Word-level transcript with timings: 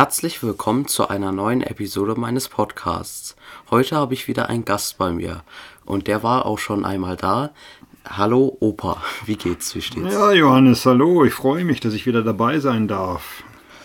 Herzlich 0.00 0.42
willkommen 0.42 0.86
zu 0.86 1.08
einer 1.08 1.30
neuen 1.30 1.60
Episode 1.60 2.14
meines 2.18 2.48
Podcasts. 2.48 3.36
Heute 3.70 3.96
habe 3.96 4.14
ich 4.14 4.28
wieder 4.28 4.48
einen 4.48 4.64
Gast 4.64 4.96
bei 4.96 5.12
mir 5.12 5.44
und 5.84 6.06
der 6.06 6.22
war 6.22 6.46
auch 6.46 6.58
schon 6.58 6.86
einmal 6.86 7.18
da. 7.18 7.50
Hallo 8.08 8.56
Opa, 8.60 9.02
wie 9.26 9.36
geht's? 9.36 9.74
Wie 9.74 9.82
steht's? 9.82 10.14
Ja, 10.14 10.32
Johannes, 10.32 10.86
hallo. 10.86 11.26
Ich 11.26 11.34
freue 11.34 11.66
mich, 11.66 11.80
dass 11.80 11.92
ich 11.92 12.06
wieder 12.06 12.22
dabei 12.22 12.60
sein 12.60 12.88
darf. 12.88 13.44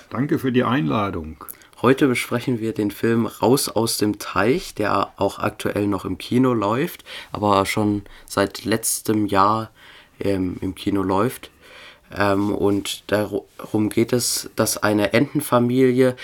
Danke 0.10 0.40
für 0.40 0.54
die 0.54 0.64
Einladung. 0.64 1.44
Heute 1.82 2.08
besprechen 2.08 2.62
wir 2.62 2.74
den 2.74 2.92
Film 2.92 3.26
Raus 3.26 3.68
aus 3.68 3.98
dem 3.98 4.18
Teich, 4.18 4.74
der 4.74 5.12
auch 5.18 5.40
aktuell 5.40 5.86
noch 5.86 6.06
im 6.06 6.18
Kino 6.18 6.54
läuft, 6.54 7.04
aber 7.34 7.66
schon 7.66 8.04
seit 8.26 8.64
letztem 8.64 9.26
Jahr 9.26 9.70
ähm, 10.22 10.56
im 10.62 10.76
Kino 10.76 11.04
läuft. 11.04 11.52
Ähm, 12.16 12.54
und 12.54 13.04
darum 13.08 13.90
geht 13.90 14.14
es, 14.14 14.50
dass 14.56 14.78
eine 14.78 15.14
Entenfamilie, 15.14 16.16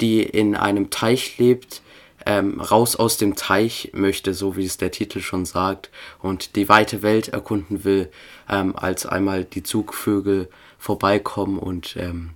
die 0.00 0.22
in 0.22 0.56
einem 0.56 0.90
Teich 0.90 1.38
lebt, 1.38 1.82
ähm, 2.26 2.60
raus 2.60 2.96
aus 2.96 3.16
dem 3.18 3.36
Teich 3.36 3.90
möchte, 3.92 4.34
so 4.34 4.56
wie 4.56 4.64
es 4.64 4.78
der 4.78 4.90
Titel 4.90 5.20
schon 5.20 5.44
sagt, 5.44 5.90
und 6.20 6.56
die 6.56 6.68
weite 6.68 7.02
Welt 7.02 7.28
erkunden 7.28 7.84
will, 7.84 8.10
ähm, 8.48 8.74
als 8.76 9.06
einmal 9.06 9.44
die 9.44 9.62
Zugvögel 9.62 10.48
vorbeikommen 10.78 11.58
und 11.58 11.96
ähm, 11.98 12.30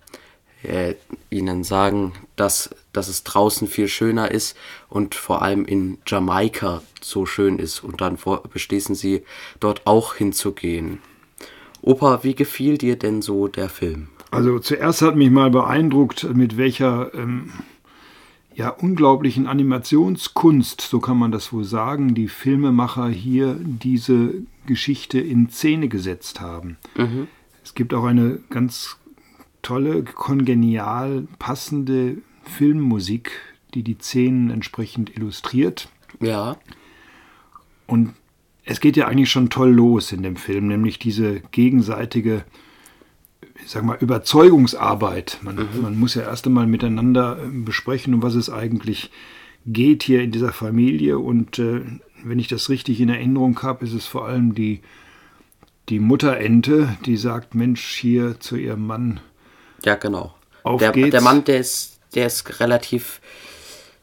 äh, 0.63 0.95
ihnen 1.31 1.65
sagen, 1.65 2.13
dass, 2.37 2.71
dass 2.93 3.09
es 3.09 3.25
draußen 3.25 3.69
viel 3.69 3.89
schöner 3.89 4.31
ist 4.31 4.57
und 4.89 5.15
vor 5.15 5.43
allem 5.43 5.65
in 5.65 5.99
Jamaika 6.07 6.83
so 7.01 7.27
schön 7.27 7.59
ist. 7.59 7.85
Und 7.85 8.01
dann 8.01 8.19
beschließen 8.53 8.95
sie, 8.95 9.25
dort 9.61 9.87
auch 9.87 10.15
hinzugehen. 10.15 11.01
Opa, 11.83 12.23
wie 12.23 12.35
gefiel 12.35 12.79
dir 12.79 12.97
denn 12.97 13.23
so 13.23 13.49
der 13.49 13.69
Film? 13.69 14.09
Also 14.31 14.59
zuerst 14.59 15.03
hat 15.03 15.17
mich 15.17 15.31
mal 15.31 15.51
beeindruckt, 15.51 16.35
mit 16.35 16.57
welcher 16.57 17.15
ähm, 17.15 17.53
ja, 18.55 18.71
unglaublichen 18.71 19.47
Animationskunst, 19.47 20.81
so 20.81 20.99
kann 20.99 21.17
man 21.17 21.31
das 21.31 21.53
wohl 21.53 21.65
sagen, 21.65 22.15
die 22.15 22.29
Filmemacher 22.29 23.09
hier 23.09 23.57
diese 23.61 24.35
Geschichte 24.67 25.21
in 25.21 25.49
Szene 25.49 25.89
gesetzt 25.89 26.41
haben. 26.41 26.77
Mhm. 26.97 27.29
Es 27.63 27.75
gibt 27.75 27.95
auch 27.95 28.05
eine 28.05 28.41
ganz 28.51 28.97
tolle, 29.63 30.03
kongenial 30.03 31.29
passende 31.39 32.19
Filmmusik, 32.43 33.31
die 33.75 33.83
die 33.83 33.97
Szenen 34.01 34.51
entsprechend 34.51 35.17
illustriert. 35.17 35.89
Ja. 36.21 36.57
Und 37.87 38.15
es 38.69 38.81
geht 38.81 38.99
ja 38.99 39.09
eigentlich 39.09 39.31
schon 39.31 39.49
toll 39.49 39.71
los 39.71 40.13
in 40.13 40.23
dem 40.23 40.37
Film, 40.37 40.67
nämlich 40.67 40.99
diese 40.99 41.41
gegenseitige, 41.53 42.45
ich 43.65 43.71
sag 43.71 43.83
mal, 43.83 43.97
Überzeugungsarbeit. 43.99 45.39
Man, 45.41 45.57
mhm. 45.57 45.83
man 45.83 45.99
muss 45.99 46.15
ja 46.15 46.23
erst 46.23 46.47
einmal 46.47 46.67
miteinander 46.67 47.39
äh, 47.43 47.49
besprechen, 47.49 48.13
um 48.13 48.23
was 48.23 48.35
es 48.35 48.51
eigentlich 48.51 49.11
geht 49.65 50.03
hier 50.03 50.21
in 50.21 50.33
dieser 50.33 50.53
Familie. 50.53 51.19
Und 51.19 51.59
äh, 51.59 51.81
wenn 52.23 52.39
ich 52.39 52.49
das 52.49 52.69
richtig 52.69 53.01
in 53.01 53.09
Erinnerung 53.09 53.59
habe, 53.63 53.87
ist 53.87 53.95
es 53.95 54.07
vor 54.07 54.27
allem 54.27 54.55
die, 54.55 54.81
die 55.89 55.99
Mutterente, 55.99 56.95
die 57.07 57.17
sagt, 57.17 57.55
Mensch, 57.55 57.97
hier 57.97 58.39
zu 58.39 58.57
ihrem 58.57 58.87
Mann. 58.87 59.21
Ja, 59.83 59.95
genau. 59.95 60.35
Auf 60.63 60.81
der, 60.81 60.93
geht's. 60.93 61.13
der 61.13 61.23
Mann, 61.23 61.43
der 61.45 61.61
ist, 61.61 62.01
der 62.15 62.27
ist 62.27 62.61
relativ, 62.61 63.23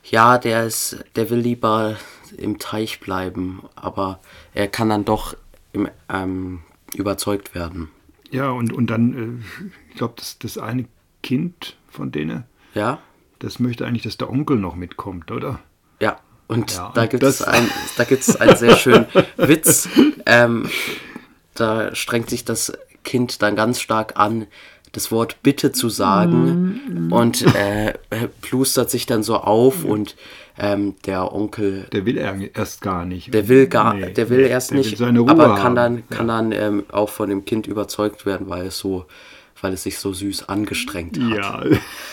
ja, 0.03 0.39
der 0.39 0.65
ist, 0.65 1.05
der 1.15 1.29
will 1.29 1.39
lieber 1.39 1.97
im 2.31 2.59
Teich 2.59 2.99
bleiben, 2.99 3.63
aber 3.75 4.19
er 4.53 4.67
kann 4.67 4.89
dann 4.89 5.05
doch 5.05 5.35
im, 5.73 5.89
ähm, 6.09 6.61
überzeugt 6.95 7.55
werden. 7.55 7.89
Ja, 8.31 8.49
und, 8.49 8.73
und 8.73 8.87
dann, 8.87 9.41
äh, 9.41 9.71
ich 9.89 9.97
glaube, 9.97 10.15
das, 10.17 10.39
das 10.39 10.57
eine 10.57 10.85
Kind 11.23 11.77
von 11.89 12.11
denen, 12.11 12.43
ja? 12.73 12.99
das 13.39 13.59
möchte 13.59 13.85
eigentlich, 13.85 14.03
dass 14.03 14.17
der 14.17 14.29
Onkel 14.29 14.57
noch 14.57 14.75
mitkommt, 14.75 15.31
oder? 15.31 15.59
Ja, 15.99 16.19
und 16.47 16.73
ja, 16.73 16.91
da 16.93 17.05
gibt 17.05 17.23
es 17.23 17.41
ein, 17.41 17.69
da 17.97 18.03
gibt's 18.03 18.35
einen 18.35 18.55
sehr 18.55 18.75
schönen 18.75 19.07
Witz. 19.37 19.89
Ähm, 20.25 20.69
da 21.53 21.95
strengt 21.95 22.29
sich 22.29 22.45
das 22.45 22.73
Kind 23.03 23.41
dann 23.41 23.55
ganz 23.55 23.79
stark 23.79 24.13
an, 24.17 24.47
das 24.95 25.11
Wort 25.11 25.37
Bitte 25.43 25.71
zu 25.71 25.89
sagen 25.89 27.07
mm. 27.07 27.13
und 27.13 27.55
äh, 27.55 27.93
plustert 28.41 28.89
sich 28.89 29.05
dann 29.05 29.23
so 29.23 29.37
auf 29.37 29.83
mm. 29.83 29.89
und 29.89 30.15
ähm, 30.57 30.95
der 31.05 31.33
Onkel. 31.33 31.87
Der 31.91 32.05
will 32.05 32.17
erst 32.17 32.81
gar 32.81 33.05
nicht. 33.05 33.33
Der 33.33 33.47
will 33.47 33.67
gar, 33.67 33.93
nee, 33.93 34.11
der 34.11 34.29
will 34.29 34.39
erst 34.39 34.71
der 34.71 34.77
nicht, 34.77 34.99
will 34.99 35.29
aber 35.29 35.55
kann 35.55 35.75
dann, 35.75 36.07
kann 36.09 36.27
ja. 36.27 36.35
dann 36.37 36.51
ähm, 36.51 36.83
auch 36.91 37.09
von 37.09 37.29
dem 37.29 37.45
Kind 37.45 37.67
überzeugt 37.67 38.25
werden, 38.25 38.47
weil 38.49 38.67
es 38.67 38.79
so, 38.79 39.05
weil 39.61 39.73
es 39.73 39.83
sich 39.83 39.97
so 39.97 40.13
süß 40.13 40.47
angestrengt 40.47 41.19
hat. 41.19 41.37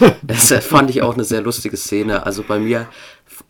Ja. 0.01 0.11
das 0.23 0.53
fand 0.65 0.91
ich 0.91 1.03
auch 1.03 1.15
eine 1.15 1.25
sehr 1.25 1.43
lustige 1.43 1.77
Szene. 1.77 2.27
Also 2.27 2.43
bei 2.43 2.59
mir, 2.59 2.89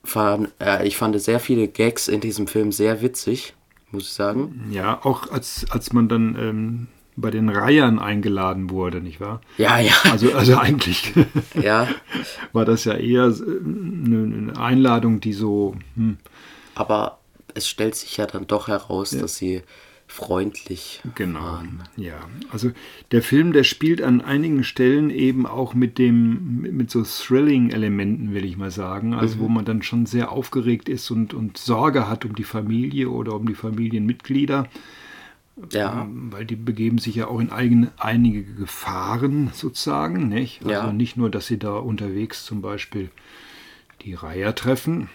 fand, 0.04 0.50
äh, 0.60 0.86
ich 0.86 0.96
fand 0.96 1.20
sehr 1.20 1.40
viele 1.40 1.68
Gags 1.68 2.08
in 2.08 2.20
diesem 2.20 2.46
Film 2.46 2.72
sehr 2.72 3.02
witzig, 3.02 3.54
muss 3.90 4.04
ich 4.04 4.12
sagen. 4.12 4.68
Ja, 4.70 5.00
auch 5.04 5.30
als, 5.30 5.66
als 5.70 5.92
man 5.92 6.08
dann 6.08 6.36
ähm, 6.38 6.86
bei 7.16 7.30
den 7.30 7.48
Reihern 7.48 7.98
eingeladen 7.98 8.70
wurde, 8.70 9.00
nicht 9.00 9.20
wahr? 9.20 9.40
Ja, 9.58 9.78
ja. 9.78 9.92
Also, 10.10 10.32
also 10.32 10.56
eigentlich 10.56 11.12
ja. 11.62 11.88
war 12.52 12.64
das 12.64 12.84
ja 12.84 12.94
eher 12.94 13.24
eine 13.24 14.52
Einladung, 14.56 15.20
die 15.20 15.32
so. 15.32 15.76
Hm. 15.96 16.18
Aber 16.74 17.18
es 17.54 17.68
stellt 17.68 17.94
sich 17.94 18.16
ja 18.16 18.26
dann 18.26 18.46
doch 18.46 18.68
heraus, 18.68 19.12
ja. 19.12 19.20
dass 19.20 19.36
sie 19.36 19.62
freundlich 20.12 21.00
genau 21.14 21.40
waren. 21.40 21.84
ja 21.96 22.20
also 22.50 22.70
der 23.12 23.22
Film 23.22 23.54
der 23.54 23.64
spielt 23.64 24.02
an 24.02 24.20
einigen 24.20 24.62
Stellen 24.62 25.08
eben 25.08 25.46
auch 25.46 25.72
mit 25.72 25.96
dem 25.96 26.60
mit 26.60 26.90
so 26.90 27.02
thrilling 27.02 27.70
Elementen 27.70 28.34
will 28.34 28.44
ich 28.44 28.58
mal 28.58 28.70
sagen 28.70 29.14
also 29.14 29.36
mhm. 29.36 29.40
wo 29.40 29.48
man 29.48 29.64
dann 29.64 29.80
schon 29.80 30.04
sehr 30.04 30.30
aufgeregt 30.30 30.90
ist 30.90 31.10
und 31.10 31.32
und 31.32 31.56
Sorge 31.56 32.10
hat 32.10 32.26
um 32.26 32.34
die 32.34 32.44
Familie 32.44 33.08
oder 33.08 33.34
um 33.34 33.46
die 33.46 33.54
Familienmitglieder 33.54 34.68
ja. 35.70 36.02
Ähm, 36.02 36.32
weil 36.32 36.44
die 36.44 36.56
begeben 36.56 36.98
sich 36.98 37.14
ja 37.16 37.26
auch 37.28 37.40
in 37.40 37.50
eigene, 37.50 37.92
einige 37.98 38.44
Gefahren 38.44 39.50
sozusagen. 39.52 40.28
Nicht? 40.28 40.62
Also 40.62 40.72
ja. 40.72 40.92
nicht 40.92 41.16
nur, 41.16 41.30
dass 41.30 41.46
sie 41.46 41.58
da 41.58 41.76
unterwegs 41.76 42.44
zum 42.44 42.62
Beispiel 42.62 43.10
die 44.02 44.14
Reiher 44.14 44.54
treffen, 44.54 45.08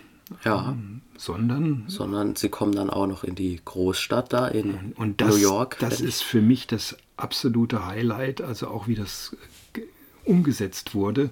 ja. 0.44 0.70
Ähm, 0.70 1.02
sondern. 1.18 1.86
Sondern 1.88 2.36
sie 2.36 2.50
kommen 2.50 2.74
dann 2.74 2.90
auch 2.90 3.08
noch 3.08 3.24
in 3.24 3.36
die 3.36 3.60
Großstadt 3.64 4.34
da 4.34 4.48
in 4.48 4.94
und 4.96 5.22
das, 5.22 5.36
New 5.36 5.42
York. 5.42 5.78
Das 5.80 6.02
ist 6.02 6.22
für 6.22 6.42
mich 6.42 6.68
das 6.68 6.98
absolute 7.16 7.86
Highlight, 7.86 8.42
also 8.42 8.68
auch 8.68 8.88
wie 8.88 8.96
das 8.96 9.36
umgesetzt 10.26 10.94
wurde. 10.94 11.30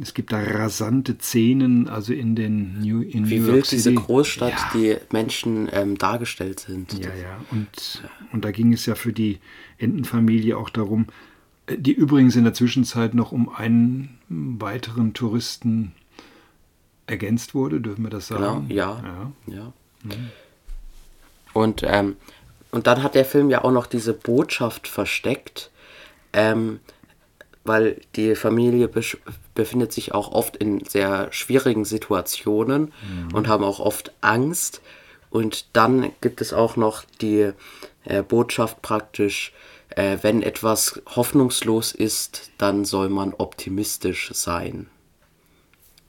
Es 0.00 0.14
gibt 0.14 0.32
da 0.32 0.40
rasante 0.40 1.16
Szenen, 1.18 1.88
also 1.88 2.12
in 2.12 2.36
den 2.36 2.80
New, 2.80 3.02
in 3.02 3.28
Wie 3.28 3.40
New 3.40 3.48
wild 3.48 3.70
diese 3.70 3.92
Großstadt, 3.92 4.52
ja. 4.52 4.70
die 4.74 4.96
Menschen 5.10 5.68
ähm, 5.72 5.98
dargestellt 5.98 6.60
sind. 6.60 6.92
Ja, 6.92 7.08
ja. 7.08 7.40
Und, 7.50 8.02
und 8.32 8.44
da 8.44 8.52
ging 8.52 8.72
es 8.72 8.86
ja 8.86 8.94
für 8.94 9.12
die 9.12 9.40
Entenfamilie 9.76 10.56
auch 10.56 10.70
darum, 10.70 11.06
äh, 11.66 11.76
die 11.76 11.92
übrigens 11.92 12.36
in 12.36 12.44
der 12.44 12.54
Zwischenzeit 12.54 13.14
noch 13.14 13.32
um 13.32 13.48
einen 13.48 14.18
weiteren 14.28 15.14
Touristen 15.14 15.92
ergänzt 17.08 17.54
wurde, 17.54 17.80
dürfen 17.80 18.04
wir 18.04 18.10
das 18.10 18.28
sagen? 18.28 18.68
Genau, 18.68 18.74
ja. 18.74 19.32
ja. 19.48 19.54
ja. 19.56 19.72
Mhm. 20.04 20.30
Und, 21.54 21.82
ähm, 21.84 22.16
und 22.70 22.86
dann 22.86 23.02
hat 23.02 23.16
der 23.16 23.24
Film 23.24 23.50
ja 23.50 23.64
auch 23.64 23.72
noch 23.72 23.86
diese 23.86 24.12
Botschaft 24.12 24.86
versteckt, 24.86 25.70
ähm, 26.32 26.78
weil 27.68 28.00
die 28.16 28.34
Familie 28.34 28.90
befindet 29.54 29.92
sich 29.92 30.12
auch 30.12 30.32
oft 30.32 30.56
in 30.56 30.84
sehr 30.84 31.28
schwierigen 31.30 31.84
Situationen 31.84 32.92
mhm. 33.02 33.34
und 33.34 33.46
haben 33.46 33.62
auch 33.62 33.78
oft 33.78 34.12
Angst. 34.20 34.80
Und 35.30 35.66
dann 35.74 36.10
gibt 36.20 36.40
es 36.40 36.52
auch 36.52 36.76
noch 36.76 37.04
die 37.20 37.52
äh, 38.04 38.22
Botschaft 38.22 38.82
praktisch, 38.82 39.52
äh, 39.90 40.16
wenn 40.22 40.42
etwas 40.42 41.02
hoffnungslos 41.14 41.92
ist, 41.92 42.50
dann 42.58 42.84
soll 42.84 43.10
man 43.10 43.34
optimistisch 43.34 44.30
sein. 44.32 44.86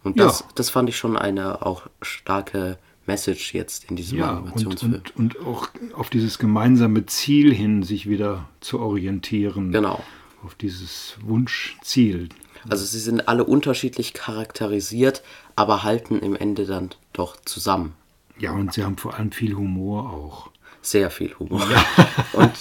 Und 0.04 0.20
das, 0.20 0.40
ja. 0.40 0.46
das 0.56 0.70
fand 0.70 0.88
ich 0.88 0.98
schon 0.98 1.18
eine 1.18 1.66
auch 1.66 1.88
starke 2.02 2.78
Message 3.06 3.54
jetzt 3.54 3.90
in 3.90 3.98
diesem 3.98 4.20
ja, 4.20 4.38
Animationsfilm. 4.38 4.94
Und, 4.94 5.16
und, 5.18 5.36
und 5.36 5.46
auch 5.46 5.68
auf 5.94 6.10
dieses 6.10 6.40
gemeinsame 6.40 7.06
Ziel 7.06 7.54
hin, 7.54 7.84
sich 7.84 8.08
wieder 8.08 8.48
zu 8.62 8.80
orientieren. 8.80 9.74
Genau 9.74 10.02
auf 10.44 10.56
dieses 10.56 11.18
Wunschziel. 11.22 12.30
Also 12.68 12.86
sie 12.86 13.00
sind 13.00 13.28
alle 13.28 13.44
unterschiedlich 13.44 14.14
charakterisiert, 14.14 15.24
aber 15.56 15.84
halten 15.84 16.20
im 16.20 16.36
Ende 16.36 16.66
dann 16.66 16.90
doch 17.14 17.38
zusammen. 17.38 17.94
Ja, 18.38 18.52
und 18.52 18.74
sie 18.74 18.84
haben 18.84 18.98
vor 18.98 19.16
allem 19.16 19.32
viel 19.32 19.56
Humor 19.56 20.12
auch. 20.12 20.52
Sehr 20.82 21.10
viel 21.12 21.34
Humor. 21.40 21.62
Ja. 21.70 21.86
Und, 22.34 22.54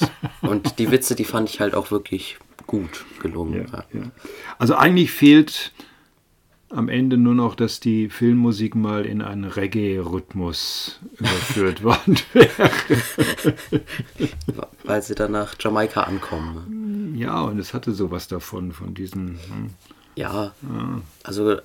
und 0.43 0.79
die 0.81 0.91
Witze, 0.91 1.15
die 1.15 1.25
fand 1.25 1.49
ich 1.49 1.61
halt 1.61 1.75
auch 1.75 1.93
wirklich 1.93 2.39
gut 2.67 3.05
gelungen. 3.21 3.69
Ja, 3.71 3.85
ja. 3.93 4.11
Also 4.59 4.75
eigentlich 4.75 5.13
fehlt 5.13 5.73
am 6.71 6.89
Ende 6.89 7.17
nur 7.17 7.35
noch, 7.35 7.55
dass 7.55 7.81
die 7.81 8.09
Filmmusik 8.11 8.75
mal 8.75 9.07
in 9.07 9.23
einen 9.23 9.45
Reggae-Rhythmus 9.45 11.01
überführt 11.19 11.83
worden 11.83 12.19
wäre. 12.33 12.71
Weil 14.85 15.03
sie 15.03 15.15
dann 15.15 15.33
nach 15.33 15.55
Jamaika 15.59 16.03
ankommen. 16.03 16.78
Ja, 17.19 17.43
und 17.43 17.59
es 17.59 17.75
hatte 17.75 17.93
sowas 17.93 18.29
davon, 18.29 18.73
von 18.73 18.95
diesen. 18.95 19.39
Hm. 19.49 19.71
Ja, 20.15 20.53
also 21.25 21.57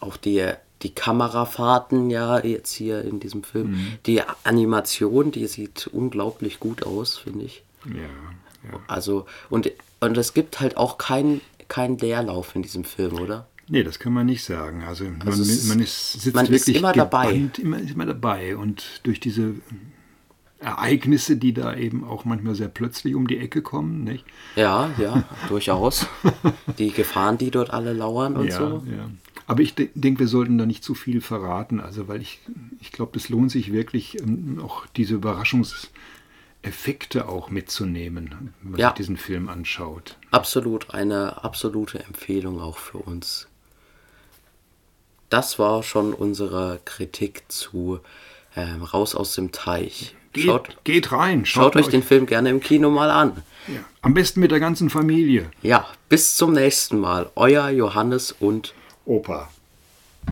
auch 0.00 0.16
die, 0.16 0.46
die 0.82 0.90
Kamerafahrten 0.94 2.10
ja 2.10 2.38
jetzt 2.44 2.72
hier 2.72 3.02
in 3.04 3.20
diesem 3.20 3.42
Film. 3.42 3.76
Die 4.06 4.20
Animation, 4.44 5.30
die 5.32 5.46
sieht 5.46 5.86
unglaublich 5.92 6.60
gut 6.60 6.84
aus, 6.84 7.16
finde 7.18 7.44
ich. 7.46 7.62
Ja, 7.86 8.78
Also, 8.86 9.26
und, 9.50 9.70
und 10.00 10.16
es 10.18 10.34
gibt 10.34 10.60
halt 10.60 10.76
auch 10.76 10.98
keinen 10.98 11.40
kein 11.68 11.96
Leerlauf 11.98 12.54
in 12.54 12.62
diesem 12.62 12.84
Film, 12.84 13.18
oder? 13.18 13.46
Nee, 13.68 13.82
das 13.82 13.98
kann 13.98 14.12
man 14.12 14.26
nicht 14.26 14.44
sagen. 14.44 14.82
Also 14.82 15.04
man, 15.04 15.22
Also 15.26 15.40
es 15.42 15.48
ist- 15.48 15.68
man 15.68 15.80
ist, 15.80 16.12
sitzt 16.20 16.34
man 16.36 16.44
ist 16.46 16.50
wirklich 16.50 16.76
immer 16.76 16.92
dabei. 16.92 17.32
gebannt, 17.32 17.58
Immer, 17.58 17.78
ist 17.80 17.90
immer 17.92 18.06
dabei. 18.06 18.56
Und 18.56 19.00
durch 19.04 19.20
diese 19.20 19.54
Ereignisse, 20.62 21.36
die 21.36 21.52
da 21.52 21.74
eben 21.76 22.04
auch 22.04 22.24
manchmal 22.24 22.54
sehr 22.54 22.68
plötzlich 22.68 23.14
um 23.14 23.26
die 23.26 23.38
Ecke 23.38 23.62
kommen, 23.62 24.04
nicht? 24.04 24.24
Ja, 24.56 24.90
ja, 24.98 25.24
durchaus. 25.48 26.06
Die 26.78 26.90
Gefahren, 26.90 27.38
die 27.38 27.50
dort 27.50 27.70
alle 27.70 27.92
lauern 27.92 28.36
und 28.36 28.46
ja, 28.48 28.58
so. 28.58 28.82
ja. 28.86 29.10
Aber 29.46 29.60
ich 29.62 29.74
de 29.74 29.90
denke, 29.94 30.20
wir 30.20 30.28
sollten 30.28 30.56
da 30.56 30.66
nicht 30.66 30.84
zu 30.84 30.94
viel 30.94 31.20
verraten. 31.20 31.80
Also, 31.80 32.06
weil 32.08 32.22
ich, 32.22 32.38
ich 32.80 32.92
glaube, 32.92 33.10
das 33.14 33.28
lohnt 33.28 33.50
sich 33.50 33.72
wirklich, 33.72 34.18
ähm, 34.20 34.60
auch 34.62 34.86
diese 34.96 35.14
Überraschungseffekte 35.16 37.28
auch 37.28 37.50
mitzunehmen, 37.50 38.54
wenn 38.62 38.70
man 38.70 38.80
Ja. 38.80 38.88
sich 38.90 38.94
diesen 38.98 39.16
Film 39.16 39.48
anschaut. 39.48 40.16
Absolut, 40.30 40.94
eine 40.94 41.42
absolute 41.44 41.98
Empfehlung 42.04 42.60
auch 42.60 42.78
für 42.78 42.98
uns. 42.98 43.48
Das 45.28 45.58
war 45.58 45.82
schon 45.82 46.14
unsere 46.14 46.80
Kritik 46.84 47.42
zu 47.48 47.98
ähm, 48.54 48.82
Raus 48.82 49.14
aus 49.14 49.34
dem 49.34 49.50
Teich. 49.50 50.14
Geht, 50.32 50.44
Schaut, 50.44 50.76
geht 50.84 51.12
rein, 51.12 51.44
schaut 51.44 51.76
euch 51.76 51.88
den 51.88 52.02
Film 52.02 52.26
gerne 52.26 52.48
im 52.48 52.60
Kino 52.60 52.90
mal 52.90 53.10
an. 53.10 53.42
Ja. 53.68 53.80
Am 54.00 54.14
besten 54.14 54.40
mit 54.40 54.50
der 54.50 54.60
ganzen 54.60 54.88
Familie. 54.90 55.50
Ja, 55.62 55.86
bis 56.08 56.36
zum 56.36 56.52
nächsten 56.52 56.98
Mal. 56.98 57.30
Euer 57.36 57.68
Johannes 57.68 58.32
und 58.32 58.74
Opa. 59.04 59.50